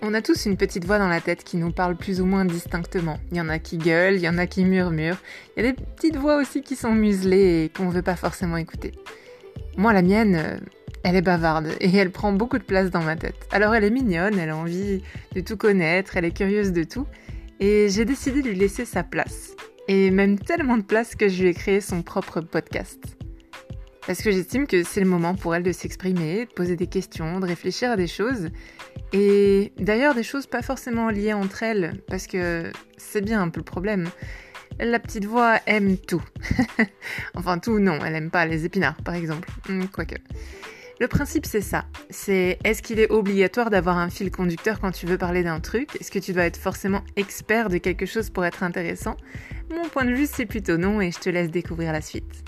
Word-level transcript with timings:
On 0.00 0.14
a 0.14 0.22
tous 0.22 0.46
une 0.46 0.56
petite 0.56 0.84
voix 0.84 0.98
dans 0.98 1.08
la 1.08 1.20
tête 1.20 1.42
qui 1.42 1.56
nous 1.56 1.72
parle 1.72 1.96
plus 1.96 2.20
ou 2.20 2.24
moins 2.24 2.44
distinctement. 2.44 3.18
Il 3.32 3.36
y 3.36 3.40
en 3.40 3.48
a 3.48 3.58
qui 3.58 3.78
gueulent, 3.78 4.14
il 4.14 4.20
y 4.20 4.28
en 4.28 4.38
a 4.38 4.46
qui 4.46 4.64
murmurent. 4.64 5.18
Il 5.56 5.64
y 5.64 5.66
a 5.66 5.72
des 5.72 5.76
petites 5.76 6.16
voix 6.16 6.36
aussi 6.36 6.62
qui 6.62 6.76
sont 6.76 6.92
muselées 6.92 7.64
et 7.64 7.68
qu'on 7.68 7.88
veut 7.88 8.02
pas 8.02 8.14
forcément 8.14 8.56
écouter. 8.56 8.92
Moi, 9.76 9.92
la 9.92 10.02
mienne, 10.02 10.36
euh, 10.36 10.56
elle 11.02 11.16
est 11.16 11.22
bavarde 11.22 11.74
et 11.80 11.94
elle 11.96 12.10
prend 12.10 12.32
beaucoup 12.32 12.58
de 12.58 12.62
place 12.62 12.90
dans 12.90 13.02
ma 13.02 13.16
tête. 13.16 13.48
Alors 13.50 13.74
elle 13.74 13.84
est 13.84 13.90
mignonne, 13.90 14.38
elle 14.38 14.50
a 14.50 14.56
envie 14.56 15.02
de 15.34 15.40
tout 15.40 15.56
connaître, 15.56 16.16
elle 16.16 16.24
est 16.24 16.36
curieuse 16.36 16.72
de 16.72 16.84
tout. 16.84 17.06
Et 17.58 17.88
j'ai 17.88 18.04
décidé 18.04 18.40
de 18.40 18.50
lui 18.50 18.56
laisser 18.56 18.84
sa 18.84 19.02
place. 19.02 19.56
Et 19.88 20.12
même 20.12 20.38
tellement 20.38 20.76
de 20.76 20.82
place 20.82 21.16
que 21.16 21.28
je 21.28 21.42
lui 21.42 21.50
ai 21.50 21.54
créé 21.54 21.80
son 21.80 22.02
propre 22.02 22.40
podcast. 22.40 23.00
Parce 24.08 24.22
que 24.22 24.30
j'estime 24.30 24.66
que 24.66 24.84
c'est 24.84 25.00
le 25.02 25.06
moment 25.06 25.34
pour 25.34 25.54
elle 25.54 25.62
de 25.62 25.70
s'exprimer, 25.70 26.46
de 26.46 26.50
poser 26.50 26.76
des 26.76 26.86
questions, 26.86 27.40
de 27.40 27.46
réfléchir 27.46 27.90
à 27.90 27.96
des 27.96 28.06
choses. 28.06 28.48
Et 29.12 29.74
d'ailleurs 29.78 30.14
des 30.14 30.22
choses 30.22 30.46
pas 30.46 30.62
forcément 30.62 31.10
liées 31.10 31.34
entre 31.34 31.62
elles, 31.62 32.00
parce 32.08 32.26
que 32.26 32.72
c'est 32.96 33.20
bien 33.20 33.42
un 33.42 33.50
peu 33.50 33.60
le 33.60 33.64
problème. 33.64 34.08
La 34.80 34.98
petite 34.98 35.26
voix 35.26 35.58
aime 35.66 35.98
tout. 35.98 36.24
enfin 37.34 37.58
tout 37.58 37.80
non, 37.80 37.98
elle 38.02 38.14
aime 38.14 38.30
pas 38.30 38.46
les 38.46 38.64
épinards 38.64 38.96
par 39.04 39.14
exemple. 39.14 39.50
Hmm, 39.68 39.84
quoique. 39.92 40.16
Le 41.00 41.06
principe 41.06 41.44
c'est 41.44 41.60
ça. 41.60 41.84
C'est 42.08 42.58
est-ce 42.64 42.80
qu'il 42.80 43.00
est 43.00 43.10
obligatoire 43.10 43.68
d'avoir 43.68 43.98
un 43.98 44.08
fil 44.08 44.30
conducteur 44.30 44.80
quand 44.80 44.90
tu 44.90 45.04
veux 45.04 45.18
parler 45.18 45.42
d'un 45.42 45.60
truc? 45.60 46.00
Est-ce 46.00 46.10
que 46.10 46.18
tu 46.18 46.32
dois 46.32 46.44
être 46.44 46.56
forcément 46.56 47.02
expert 47.16 47.68
de 47.68 47.76
quelque 47.76 48.06
chose 48.06 48.30
pour 48.30 48.46
être 48.46 48.62
intéressant? 48.62 49.18
Mon 49.70 49.86
point 49.90 50.06
de 50.06 50.14
vue 50.14 50.26
c'est 50.26 50.46
plutôt 50.46 50.78
non 50.78 51.02
et 51.02 51.10
je 51.10 51.18
te 51.18 51.28
laisse 51.28 51.50
découvrir 51.50 51.92
la 51.92 52.00
suite. 52.00 52.42